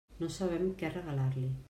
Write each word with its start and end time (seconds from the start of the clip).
No 0.21 0.29
sabem 0.37 0.65
què 0.81 0.91
regalar-li. 0.95 1.45